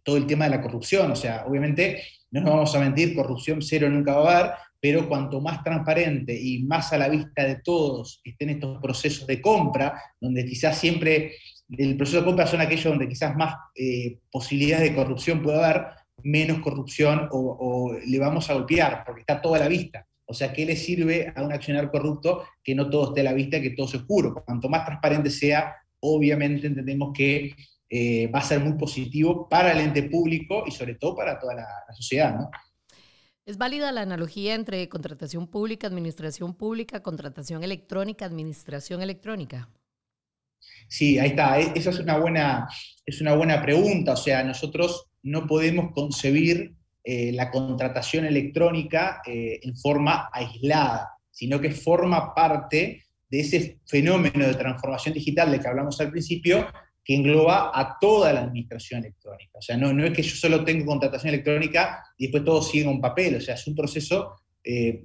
todo 0.05 0.17
el 0.17 0.25
tema 0.25 0.45
de 0.45 0.53
la 0.53 0.62
corrupción. 0.62 1.11
O 1.11 1.17
sea, 1.17 1.45
obviamente 1.45 2.05
no 2.31 2.41
nos 2.41 2.50
vamos 2.50 2.75
a 2.77 2.79
mentir, 2.79 3.17
corrupción 3.17 3.61
cero 3.61 3.91
nunca 3.91 4.15
va 4.15 4.23
a 4.23 4.39
haber, 4.39 4.53
pero 4.81 5.09
cuanto 5.09 5.41
más 5.41 5.62
transparente 5.62 6.39
y 6.41 6.62
más 6.62 6.93
a 6.93 6.99
la 6.99 7.09
vista 7.09 7.45
de 7.45 7.57
todos 7.57 8.21
estén 8.25 8.50
estos 8.50 8.81
procesos 8.81 9.27
de 9.27 9.41
compra, 9.41 10.00
donde 10.21 10.45
quizás 10.45 10.79
siempre 10.79 11.33
el 11.79 11.97
proceso 11.97 12.19
de 12.19 12.25
compra 12.25 12.47
son 12.47 12.61
aquellos 12.61 12.85
donde 12.85 13.09
quizás 13.09 13.37
más 13.37 13.55
eh, 13.75 14.19
posibilidades 14.31 14.91
de 14.91 14.97
corrupción 14.97 15.43
puede 15.43 15.62
haber, 15.62 15.87
menos 16.23 16.61
corrupción 16.61 17.29
o, 17.31 17.97
le 18.05 18.19
vamos 18.19 18.50
a 18.50 18.55
golpear, 18.55 19.05
porque 19.05 19.21
está 19.21 19.41
toda 19.41 19.57
a 19.57 19.61
la 19.61 19.69
vista. 19.69 20.07
O 20.27 20.35
sea, 20.35 20.53
¿qué 20.53 20.65
le 20.65 20.77
sirve 20.77 21.33
a 21.35 21.43
un 21.43 21.53
accionario 21.53 21.91
corrupto 21.91 22.45
que 22.62 22.75
no 22.75 22.89
todo 22.89 23.09
esté 23.09 23.21
a 23.21 23.25
la 23.25 23.33
vista, 23.33 23.61
que 23.61 23.71
todo 23.71 23.89
sea 23.89 24.00
oscuro? 24.00 24.35
Cuanto 24.45 24.69
más 24.69 24.85
transparente 24.85 25.31
sea, 25.31 25.75
obviamente 26.00 26.67
entendemos 26.67 27.12
que 27.12 27.55
eh, 27.89 28.29
va 28.29 28.39
a 28.39 28.43
ser 28.43 28.61
muy 28.61 28.75
positivo 28.75 29.49
para 29.49 29.73
el 29.73 29.79
ente 29.79 30.05
público 30.05 30.65
y 30.67 30.71
sobre 30.71 30.95
todo 30.95 31.17
para 31.17 31.39
toda 31.39 31.55
la, 31.55 31.67
sociedad. 31.93 32.37
¿no? 32.37 32.50
¿Es 33.45 33.59
válida 33.59 33.91
la 33.91 34.03
analogía 34.03 34.55
entre 34.55 34.89
contratación 34.89 35.49
pública, 35.49 35.89
administración 35.89 36.55
pública, 36.55 37.03
contratación 37.03 37.65
electrónica, 37.65 38.27
administración 38.27 39.03
electrónica? 39.03 39.69
Sí, 40.90 41.20
ahí 41.20 41.30
está. 41.30 41.61
E, 41.61 41.73
esa 41.76 41.90
es 41.90 42.00
una 42.00 42.18
buena, 42.18 42.68
es 43.06 43.20
una 43.20 43.35
buena 43.35 43.62
pregunta. 43.62 44.14
O 44.14 44.16
sea, 44.16 44.42
nosotros 44.42 45.06
no 45.23 45.47
podemos 45.47 45.92
concebir 45.92 46.75
eh, 47.04 47.30
la 47.32 47.50
contratación 47.50 48.25
electrónica 48.25 49.23
eh, 49.25 49.61
en 49.62 49.76
forma 49.76 50.28
aislada, 50.32 51.09
sino 51.30 51.61
que 51.61 51.70
forma 51.70 52.35
parte 52.35 53.04
de 53.30 53.40
ese 53.40 53.78
fenómeno 53.87 54.49
de 54.49 54.54
transformación 54.54 55.14
digital 55.14 55.52
del 55.52 55.61
que 55.61 55.68
hablamos 55.68 56.00
al 56.00 56.11
principio, 56.11 56.66
que 57.04 57.14
engloba 57.14 57.70
a 57.73 57.97
toda 58.00 58.32
la 58.32 58.40
administración 58.40 59.00
electrónica. 59.04 59.59
O 59.59 59.62
sea, 59.62 59.76
no, 59.76 59.92
no 59.92 60.04
es 60.04 60.12
que 60.12 60.23
yo 60.23 60.35
solo 60.35 60.64
tengo 60.64 60.87
contratación 60.87 61.32
electrónica 61.32 62.02
y 62.18 62.25
después 62.25 62.44
todo 62.44 62.62
sigue 62.62 62.88
un 62.88 63.00
papel, 63.00 63.37
o 63.37 63.40
sea, 63.40 63.54
es 63.54 63.66
un 63.68 63.76
proceso, 63.76 64.35
eh, 64.64 65.04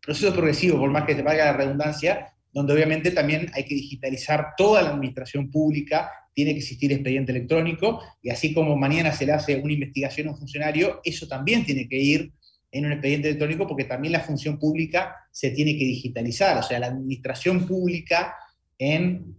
proceso 0.00 0.32
progresivo, 0.32 0.78
por 0.78 0.90
más 0.90 1.04
que 1.04 1.16
se 1.16 1.22
valga 1.22 1.46
la 1.46 1.52
redundancia, 1.56 2.32
donde 2.56 2.72
obviamente 2.72 3.10
también 3.10 3.50
hay 3.52 3.66
que 3.66 3.74
digitalizar 3.74 4.54
toda 4.56 4.80
la 4.80 4.88
administración 4.88 5.50
pública, 5.50 6.10
tiene 6.32 6.52
que 6.52 6.60
existir 6.60 6.90
expediente 6.90 7.30
electrónico, 7.30 8.00
y 8.22 8.30
así 8.30 8.54
como 8.54 8.74
mañana 8.78 9.12
se 9.12 9.26
le 9.26 9.32
hace 9.32 9.56
una 9.56 9.74
investigación 9.74 10.28
a 10.28 10.30
un 10.30 10.38
funcionario, 10.38 11.02
eso 11.04 11.28
también 11.28 11.66
tiene 11.66 11.86
que 11.86 11.98
ir 11.98 12.32
en 12.72 12.86
un 12.86 12.92
expediente 12.92 13.28
electrónico 13.28 13.66
porque 13.66 13.84
también 13.84 14.12
la 14.12 14.20
función 14.20 14.58
pública 14.58 15.14
se 15.30 15.50
tiene 15.50 15.76
que 15.76 15.84
digitalizar, 15.84 16.56
o 16.56 16.62
sea, 16.62 16.78
la 16.78 16.86
administración 16.86 17.66
pública 17.66 18.34
en 18.78 19.36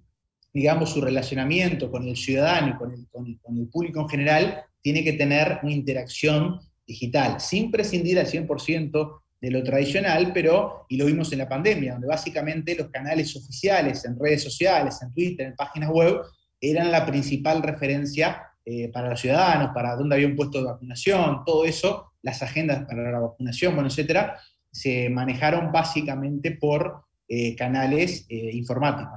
digamos, 0.54 0.92
su 0.92 1.02
relacionamiento 1.02 1.90
con 1.90 2.08
el 2.08 2.16
ciudadano 2.16 2.70
y 2.70 2.78
con 2.78 2.92
el, 2.92 3.08
con, 3.10 3.58
el, 3.58 3.68
público 3.68 4.02
en 4.02 4.10
general, 4.10 4.64
tiene 4.82 5.04
que 5.04 5.14
tener 5.14 5.60
una 5.64 5.72
interacción 5.72 6.60
digital, 6.86 7.40
sin 7.40 7.72
prescindir 7.72 8.20
al 8.20 8.28
100% 8.28 9.22
de 9.40 9.52
lo 9.52 9.64
tradicional, 9.64 10.32
pero, 10.34 10.86
y 10.90 10.98
lo 10.98 11.06
vimos 11.06 11.32
en 11.32 11.40
la 11.40 11.50
pandemia, 11.50 11.94
donde 11.94 12.08
básicamente 12.08 12.76
los 12.76 12.90
canales 12.90 13.36
oficiales 13.36 14.04
en 14.06 14.18
redes 14.20 14.44
sociales, 14.44 15.00
en 15.02 15.14
Twitter, 15.14 15.48
en 15.48 15.56
páginas 15.56 15.90
web, 15.90 16.22
eran 16.60 16.92
la 16.92 17.06
principal 17.06 17.62
referencia 17.62 18.48
eh, 18.66 18.90
para 18.90 19.10
los 19.12 19.22
ciudadanos, 19.22 19.72
para 19.74 19.96
dónde 19.96 20.16
había 20.16 20.28
un 20.28 20.36
puesto 20.36 20.58
de 20.58 20.66
vacunación, 20.66 21.44
todo 21.46 21.66
eso, 21.66 22.14
las 22.22 22.42
agendas 22.42 22.86
para 22.86 23.12
la 23.12 23.20
vacunación, 23.20 23.76
bueno, 23.76 23.90
etcétera, 23.90 24.40
se 24.72 25.10
manejaron 25.10 25.72
básicamente 25.72 26.52
por 26.52 27.06
eh, 27.28 27.56
canales 27.56 28.26
eh, 28.28 28.50
informáticos. 28.54 29.14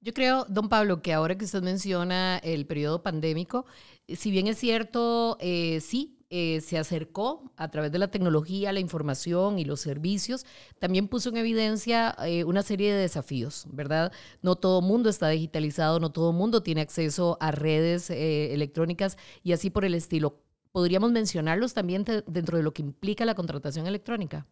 Yo 0.00 0.12
creo, 0.12 0.44
don 0.48 0.68
Pablo, 0.68 1.00
que 1.00 1.12
ahora 1.12 1.38
que 1.38 1.44
usted 1.44 1.62
menciona 1.62 2.38
el 2.38 2.66
periodo 2.66 3.04
pandémico, 3.04 3.64
si 4.08 4.32
bien 4.32 4.48
es 4.48 4.58
cierto, 4.58 5.38
sí, 5.40 6.18
eh, 6.32 6.60
se 6.62 6.78
acercó 6.78 7.52
a 7.56 7.70
través 7.70 7.92
de 7.92 7.98
la 8.00 8.10
tecnología, 8.10 8.72
la 8.72 8.80
información 8.80 9.60
y 9.60 9.64
los 9.64 9.80
servicios, 9.80 10.44
también 10.80 11.06
puso 11.06 11.28
en 11.28 11.36
evidencia 11.36 12.16
una 12.46 12.62
serie 12.62 12.92
de 12.92 13.00
desafíos, 13.00 13.66
¿verdad? 13.70 14.10
No 14.42 14.56
todo 14.56 14.80
mundo 14.80 15.08
está 15.08 15.28
digitalizado, 15.28 16.00
no 16.00 16.10
todo 16.10 16.32
mundo 16.32 16.62
tiene 16.62 16.80
acceso 16.80 17.36
a 17.40 17.50
redes 17.50 18.10
electrónicas 18.10 19.16
y 19.44 19.52
así 19.52 19.70
por 19.70 19.84
el 19.84 19.94
estilo. 19.94 20.40
¿Podríamos 20.72 21.12
mencionarlos 21.12 21.74
también 21.74 22.04
dentro 22.26 22.56
de 22.56 22.62
lo 22.62 22.72
que 22.72 22.82
implica 22.82 23.24
la 23.24 23.34
contratación 23.34 23.86
electrónica? 23.86 24.46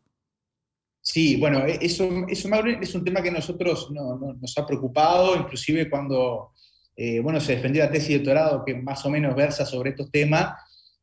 Sí, 1.00 1.36
bueno, 1.36 1.66
e, 1.66 1.78
eso, 1.80 2.08
es 2.28 2.94
un 2.94 3.04
tema 3.04 3.22
que 3.22 3.30
nosotros 3.30 3.90
nos 3.90 4.58
ha 4.58 4.66
preocupado, 4.66 5.36
inclusive 5.36 5.88
cuando 5.88 6.52
eh, 7.02 7.20
bueno, 7.20 7.40
se 7.40 7.56
defendió 7.56 7.82
la 7.82 7.90
tesis 7.90 8.08
de 8.08 8.14
doctorado 8.16 8.62
que 8.62 8.74
más 8.74 9.06
o 9.06 9.10
menos 9.10 9.34
versa 9.34 9.64
sobre 9.64 9.90
estos 9.90 10.10
temas. 10.10 10.52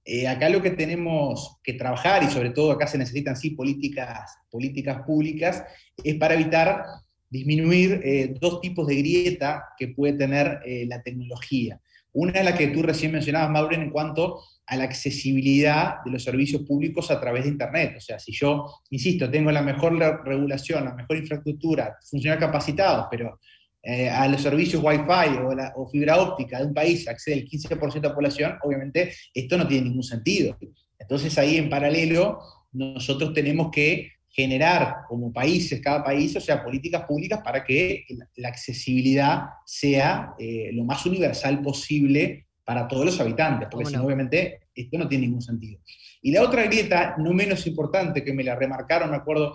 Eh, 0.07 0.27
acá 0.27 0.49
lo 0.49 0.61
que 0.61 0.71
tenemos 0.71 1.59
que 1.61 1.73
trabajar, 1.73 2.23
y 2.23 2.27
sobre 2.27 2.51
todo 2.51 2.71
acá 2.71 2.87
se 2.87 2.97
necesitan 2.97 3.35
sí 3.35 3.51
políticas, 3.51 4.37
políticas 4.49 5.01
públicas, 5.05 5.63
es 6.01 6.15
para 6.15 6.35
evitar 6.35 6.83
disminuir 7.29 7.99
eh, 8.03 8.33
dos 8.39 8.61
tipos 8.61 8.87
de 8.87 8.95
grieta 8.95 9.65
que 9.77 9.89
puede 9.89 10.13
tener 10.13 10.61
la 10.87 11.01
tecnología. 11.03 11.79
Una 12.13 12.39
es 12.39 12.45
la 12.45 12.57
que 12.57 12.67
tú 12.69 12.81
recién 12.81 13.11
mencionabas, 13.11 13.51
Maureen, 13.51 13.81
en 13.81 13.91
cuanto 13.91 14.41
a 14.65 14.75
la 14.75 14.85
accesibilidad 14.85 16.03
de 16.03 16.11
los 16.11 16.23
servicios 16.23 16.63
públicos 16.63 17.11
a 17.11 17.19
través 17.21 17.43
de 17.43 17.49
Internet. 17.49 17.95
O 17.97 18.01
sea, 18.01 18.17
si 18.17 18.31
yo, 18.31 18.65
insisto, 18.89 19.29
tengo 19.29 19.51
la 19.51 19.61
mejor 19.61 19.97
regulación, 20.25 20.85
la 20.85 20.95
mejor 20.95 21.17
infraestructura, 21.17 21.95
funcionarios 22.09 22.45
capacitados, 22.45 23.07
pero 23.11 23.39
eh, 23.83 24.09
a 24.09 24.27
los 24.27 24.41
servicios 24.41 24.83
Wi-Fi 24.83 25.37
o, 25.37 25.81
o, 25.81 25.87
fibra 25.87 26.17
óptica 26.17 26.59
de 26.59 26.65
un 26.65 26.73
país 26.73 27.07
accede 27.07 27.37
el 27.37 27.47
15% 27.47 27.93
de 27.93 28.07
la 28.09 28.15
población, 28.15 28.57
obviamente 28.63 29.13
esto 29.33 29.57
no 29.57 29.67
tiene 29.67 29.89
ningún 29.89 30.03
sentido. 30.03 30.57
Entonces 30.99 31.37
ahí 31.37 31.57
en 31.57 31.69
paralelo 31.69 32.39
nosotros 32.71 33.33
tenemos 33.33 33.69
que 33.71 34.11
generar 34.37 34.97
como 35.07 35.33
países, 35.33 35.81
cada 35.81 36.03
país, 36.03 36.35
o 36.35 36.39
sea, 36.41 36.63
políticas 36.63 37.05
públicas 37.05 37.41
para 37.43 37.63
que 37.63 38.05
la 38.35 38.49
accesibilidad 38.49 39.45
sea 39.65 40.35
eh, 40.37 40.69
lo 40.73 40.83
más 40.83 41.03
universal 41.07 41.61
posible 41.61 42.45
para 42.63 42.87
todos 42.87 43.05
los 43.05 43.19
habitantes, 43.19 43.67
porque 43.71 43.87
si 43.87 43.95
no, 43.95 44.03
obviamente, 44.03 44.59
esto 44.75 44.97
no 44.97 45.07
tiene 45.07 45.25
ningún 45.25 45.41
sentido. 45.41 45.79
Y 46.21 46.31
la 46.31 46.43
otra 46.43 46.63
grieta, 46.63 47.15
no 47.17 47.33
menos 47.33 47.65
importante, 47.65 48.23
que 48.23 48.33
me 48.33 48.43
la 48.43 48.55
remarcaron, 48.55 49.09
me 49.09 49.15
acuerdo, 49.15 49.53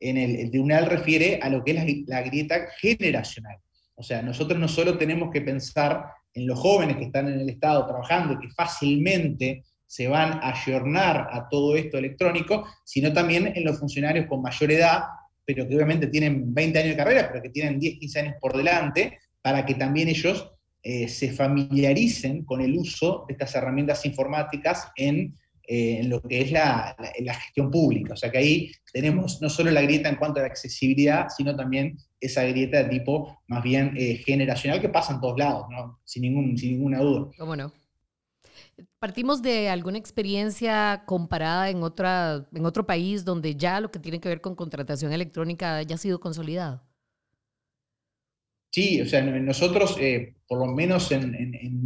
en 0.00 0.16
el, 0.16 0.50
tribunal 0.50 0.86
refiere 0.86 1.38
a 1.42 1.48
lo 1.48 1.64
que 1.64 1.72
es 1.72 2.08
la, 2.08 2.22
grieta 2.22 2.66
generacional. 2.78 3.58
O 3.94 4.02
sea, 4.02 4.22
nosotros 4.22 4.58
no 4.58 4.68
solo 4.68 4.98
tenemos 4.98 5.30
que 5.32 5.40
pensar 5.40 6.04
en 6.34 6.46
los 6.46 6.58
jóvenes 6.58 6.96
que 6.96 7.04
están 7.04 7.28
en 7.28 7.40
el 7.40 7.48
Estado 7.48 7.86
trabajando 7.86 8.34
y 8.34 8.46
que 8.46 8.54
fácilmente 8.54 9.64
se 9.86 10.08
van 10.08 10.40
a 10.42 10.50
ayornar 10.50 11.28
a 11.30 11.48
todo 11.48 11.76
esto 11.76 11.96
electrónico, 11.96 12.66
sino 12.84 13.12
también 13.12 13.52
en 13.54 13.64
los 13.64 13.78
funcionarios 13.78 14.26
con 14.26 14.42
mayor 14.42 14.70
edad, 14.72 15.04
pero 15.44 15.66
que 15.66 15.76
obviamente 15.76 16.08
tienen 16.08 16.52
20 16.52 16.78
años 16.78 16.90
de 16.90 16.96
carrera, 16.96 17.28
pero 17.30 17.42
que 17.42 17.50
tienen 17.50 17.78
10, 17.78 17.98
15 18.00 18.20
años 18.20 18.34
por 18.40 18.56
delante, 18.56 19.18
para 19.40 19.64
que 19.64 19.74
también 19.74 20.08
ellos 20.08 20.50
eh, 20.82 21.08
se 21.08 21.32
familiaricen 21.32 22.44
con 22.44 22.60
el 22.60 22.76
uso 22.76 23.24
de 23.28 23.32
estas 23.32 23.54
herramientas 23.54 24.04
informáticas 24.04 24.88
en, 24.96 25.38
eh, 25.66 26.02
lo 26.04 26.22
que 26.22 26.42
es 26.42 26.52
la, 26.52 26.96
gestión 27.44 27.70
pública. 27.70 28.14
O 28.14 28.16
sea 28.16 28.30
que 28.30 28.38
ahí 28.38 28.72
tenemos 28.92 29.40
no 29.42 29.48
solo 29.48 29.70
la 29.70 29.82
grieta 29.82 30.08
en 30.08 30.16
cuanto 30.16 30.40
a 30.40 30.42
la 30.42 30.48
accesibilidad, 30.48 31.28
sino 31.36 31.56
también 31.56 31.96
esa 32.20 32.44
grieta 32.44 32.82
de 32.82 32.88
tipo 32.88 33.38
más 33.48 33.62
bien 33.62 33.94
eh, 33.96 34.16
generacional 34.24 34.80
que 34.80 34.88
pasa 34.88 35.14
en 35.14 35.20
todos 35.20 35.38
lados, 35.38 35.66
sin, 36.04 36.22
ningún, 36.22 36.56
sin 36.56 36.72
ninguna 36.72 37.00
duda. 37.00 37.30
¿Cómo 37.38 37.56
no? 37.56 37.72
Partimos 38.98 39.42
de 39.42 39.68
alguna 39.68 39.98
experiencia 39.98 41.02
comparada 41.06 41.70
en, 41.70 41.82
otra, 41.82 42.46
en 42.54 42.66
otro 42.66 42.86
país 42.86 43.24
donde 43.24 43.54
ya 43.54 43.80
lo 43.80 43.90
que 43.90 43.98
tiene 43.98 44.20
que 44.20 44.28
ver 44.28 44.40
con 44.40 44.54
contratación 44.54 45.12
electrónica 45.12 45.76
haya 45.76 45.96
sido 45.96 46.20
consolidado. 46.20 46.82
Sí, 48.70 49.00
o 49.00 49.06
sea, 49.06 49.22
nosotros, 49.22 49.96
eh, 49.98 50.34
por 50.46 50.58
lo 50.58 50.66
menos 50.66 51.10
en, 51.10 51.32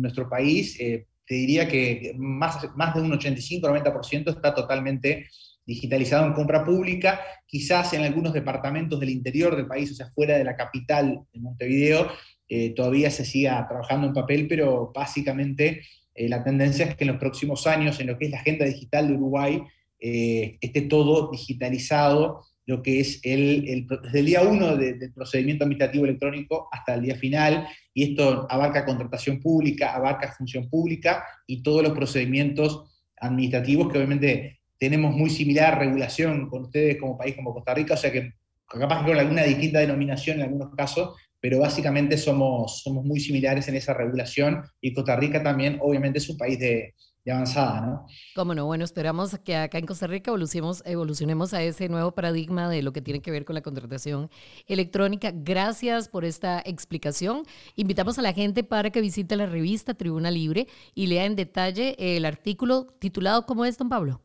nuestro 0.00 0.28
país, 0.28 0.78
eh, 0.80 1.06
te 1.30 1.36
diría 1.36 1.68
que 1.68 2.12
más, 2.18 2.58
más 2.74 2.92
de 2.92 3.02
un 3.02 3.12
85-90% 3.12 4.34
está 4.34 4.52
totalmente 4.52 5.28
digitalizado 5.64 6.26
en 6.26 6.32
compra 6.32 6.64
pública, 6.64 7.20
quizás 7.46 7.92
en 7.92 8.02
algunos 8.02 8.32
departamentos 8.32 8.98
del 8.98 9.10
interior 9.10 9.54
del 9.54 9.68
país, 9.68 9.92
o 9.92 9.94
sea, 9.94 10.10
fuera 10.10 10.36
de 10.36 10.42
la 10.42 10.56
capital 10.56 11.20
de 11.32 11.38
Montevideo, 11.38 12.08
eh, 12.48 12.70
todavía 12.70 13.12
se 13.12 13.24
siga 13.24 13.64
trabajando 13.68 14.08
en 14.08 14.12
papel, 14.12 14.48
pero 14.48 14.90
básicamente 14.92 15.82
la 16.16 16.42
tendencia 16.42 16.84
es 16.84 16.96
que 16.96 17.04
en 17.04 17.12
los 17.12 17.20
próximos 17.20 17.64
años, 17.68 18.00
en 18.00 18.08
lo 18.08 18.18
que 18.18 18.24
es 18.24 18.32
la 18.32 18.40
agenda 18.40 18.66
digital 18.66 19.06
de 19.06 19.14
Uruguay, 19.14 19.62
esté 20.00 20.80
todo 20.82 21.30
digitalizado 21.30 22.42
lo 22.66 22.82
que 22.82 23.00
es 23.00 23.20
el, 23.24 23.86
desde 24.02 24.20
el 24.20 24.26
día 24.26 24.42
uno 24.42 24.76
del 24.76 25.12
procedimiento 25.12 25.64
administrativo 25.64 26.04
electrónico 26.04 26.68
hasta 26.70 26.94
el 26.94 27.02
día 27.02 27.16
final, 27.16 27.66
y 27.92 28.10
esto 28.10 28.46
abarca 28.48 28.84
contratación 28.84 29.40
pública, 29.40 29.94
abarca 29.94 30.32
función 30.32 30.68
pública 30.68 31.24
y 31.46 31.62
todos 31.62 31.82
los 31.82 31.92
procedimientos 31.92 32.84
administrativos 33.16 33.90
que 33.90 33.98
obviamente 33.98 34.60
tenemos 34.78 35.14
muy 35.14 35.30
similar 35.30 35.78
regulación 35.78 36.48
con 36.48 36.62
ustedes 36.62 36.96
como 36.98 37.18
país 37.18 37.34
como 37.34 37.52
Costa 37.52 37.74
Rica, 37.74 37.94
o 37.94 37.96
sea 37.96 38.10
que 38.10 38.32
capaz 38.66 39.04
con 39.04 39.18
alguna 39.18 39.42
distinta 39.42 39.80
denominación 39.80 40.38
en 40.38 40.44
algunos 40.44 40.74
casos, 40.74 41.16
pero 41.40 41.58
básicamente 41.58 42.16
somos, 42.16 42.82
somos 42.82 43.04
muy 43.04 43.20
similares 43.20 43.66
en 43.68 43.74
esa 43.74 43.94
regulación 43.94 44.62
y 44.80 44.92
Costa 44.92 45.16
Rica 45.16 45.42
también 45.42 45.78
obviamente 45.80 46.18
es 46.18 46.28
un 46.28 46.38
país 46.38 46.58
de, 46.58 46.94
avanzada, 47.30 47.80
¿no? 47.80 48.06
Cómo 48.34 48.54
no, 48.54 48.66
bueno, 48.66 48.84
esperamos 48.84 49.38
que 49.38 49.56
acá 49.56 49.78
en 49.78 49.86
Costa 49.86 50.06
Rica 50.06 50.30
evolucionemos, 50.30 50.82
evolucionemos 50.86 51.54
a 51.54 51.62
ese 51.62 51.88
nuevo 51.88 52.12
paradigma 52.12 52.68
de 52.68 52.82
lo 52.82 52.92
que 52.92 53.00
tiene 53.00 53.20
que 53.20 53.30
ver 53.30 53.44
con 53.44 53.54
la 53.54 53.62
contratación 53.62 54.30
electrónica. 54.66 55.32
Gracias 55.34 56.08
por 56.08 56.24
esta 56.24 56.60
explicación. 56.64 57.44
Invitamos 57.76 58.18
a 58.18 58.22
la 58.22 58.32
gente 58.32 58.64
para 58.64 58.90
que 58.90 59.00
visite 59.00 59.36
la 59.36 59.46
revista 59.46 59.94
Tribuna 59.94 60.30
Libre 60.30 60.66
y 60.94 61.06
lea 61.06 61.24
en 61.24 61.36
detalle 61.36 61.96
el 61.98 62.24
artículo 62.24 62.86
titulado 62.98 63.46
¿Cómo 63.46 63.64
es, 63.64 63.78
don 63.78 63.88
Pablo? 63.88 64.22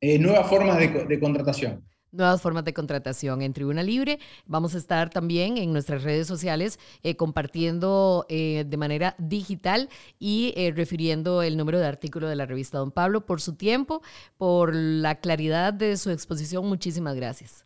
Eh, 0.00 0.18
nuevas 0.18 0.48
formas 0.48 0.78
de 0.78 1.20
contratación 1.20 1.82
nuevas 2.12 2.42
formas 2.42 2.64
de 2.64 2.72
contratación 2.72 3.42
en 3.42 3.52
Tribuna 3.52 3.82
Libre. 3.82 4.18
Vamos 4.46 4.74
a 4.74 4.78
estar 4.78 5.10
también 5.10 5.58
en 5.58 5.72
nuestras 5.72 6.02
redes 6.02 6.26
sociales 6.26 6.78
eh, 7.02 7.16
compartiendo 7.16 8.26
eh, 8.28 8.64
de 8.66 8.76
manera 8.76 9.14
digital 9.18 9.88
y 10.18 10.52
eh, 10.56 10.72
refiriendo 10.74 11.42
el 11.42 11.56
número 11.56 11.78
de 11.78 11.86
artículo 11.86 12.28
de 12.28 12.36
la 12.36 12.46
revista 12.46 12.78
Don 12.78 12.90
Pablo 12.90 13.26
por 13.26 13.40
su 13.40 13.54
tiempo, 13.54 14.02
por 14.36 14.74
la 14.74 15.16
claridad 15.16 15.72
de 15.72 15.96
su 15.96 16.10
exposición. 16.10 16.66
Muchísimas 16.66 17.14
gracias. 17.16 17.64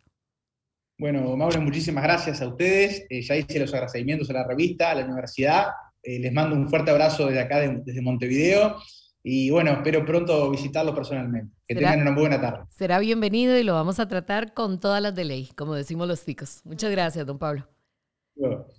Bueno, 0.97 1.35
Mauro, 1.35 1.59
muchísimas 1.61 2.03
gracias 2.03 2.41
a 2.41 2.47
ustedes. 2.47 3.05
ya 3.09 3.35
hice 3.35 3.59
los 3.59 3.73
agradecimientos 3.73 4.29
a 4.29 4.33
la 4.33 4.47
revista, 4.47 4.91
a 4.91 4.95
la 4.95 5.05
universidad. 5.05 5.67
les 6.03 6.31
mando 6.31 6.55
un 6.55 6.69
fuerte 6.69 6.91
abrazo 6.91 7.25
desde 7.25 7.41
acá, 7.41 7.59
desde 7.59 8.01
Montevideo. 8.01 8.77
Y 9.23 9.51
bueno, 9.51 9.71
espero 9.71 10.03
pronto 10.05 10.49
visitarlo 10.49 10.95
personalmente. 10.95 11.53
Que 11.67 11.75
tengan 11.75 12.01
una 12.01 12.15
buena 12.15 12.41
tarde. 12.41 12.65
Será 12.69 12.99
bienvenido 12.99 13.57
y 13.57 13.63
lo 13.63 13.73
vamos 13.73 13.99
a 13.99 14.07
tratar 14.07 14.53
con 14.53 14.79
todas 14.79 15.01
las 15.01 15.13
de 15.13 15.25
ley, 15.25 15.49
como 15.55 15.75
decimos 15.75 16.07
los 16.07 16.25
chicos. 16.25 16.61
Muchas 16.63 16.89
gracias, 16.91 17.25
don 17.25 17.37
Pablo. 17.37 17.67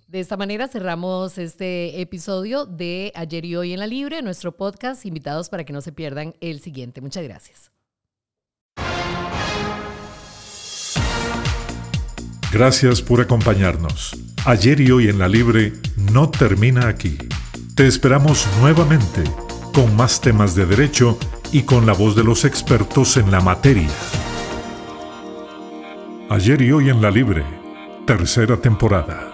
De 0.07 0.19
esta 0.19 0.35
manera 0.35 0.67
cerramos 0.67 1.37
este 1.37 2.01
episodio 2.01 2.65
de 2.65 3.13
Ayer 3.15 3.45
y 3.45 3.55
Hoy 3.55 3.73
en 3.73 3.79
la 3.79 3.87
Libre, 3.87 4.21
nuestro 4.21 4.57
podcast, 4.57 5.05
invitados 5.05 5.49
para 5.49 5.63
que 5.63 5.71
no 5.71 5.79
se 5.79 5.93
pierdan 5.93 6.33
el 6.41 6.59
siguiente. 6.59 6.99
Muchas 6.99 7.23
gracias. 7.23 7.71
Gracias 12.51 13.01
por 13.01 13.21
acompañarnos. 13.21 14.15
Ayer 14.45 14.81
y 14.81 14.91
Hoy 14.91 15.07
en 15.07 15.19
la 15.19 15.29
Libre 15.29 15.73
no 16.11 16.29
termina 16.29 16.89
aquí. 16.89 17.17
Te 17.75 17.87
esperamos 17.87 18.45
nuevamente 18.59 19.23
con 19.73 19.95
más 19.95 20.21
temas 20.21 20.55
de 20.55 20.65
derecho 20.65 21.17
y 21.51 21.63
con 21.63 21.85
la 21.85 21.93
voz 21.93 22.15
de 22.15 22.23
los 22.23 22.45
expertos 22.45 23.17
en 23.17 23.31
la 23.31 23.41
materia. 23.41 23.89
Ayer 26.29 26.61
y 26.61 26.71
hoy 26.71 26.89
en 26.89 27.01
la 27.01 27.11
Libre, 27.11 27.43
tercera 28.05 28.57
temporada. 28.57 29.32